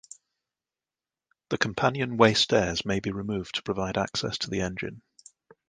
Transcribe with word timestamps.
The 1.49 1.59
companionway 1.59 2.33
stairs 2.33 2.83
may 2.85 2.99
be 2.99 3.11
removed 3.11 3.53
to 3.57 3.61
provide 3.61 3.99
access 3.99 4.35
to 4.39 4.49
the 4.49 4.61
engine. 4.61 5.03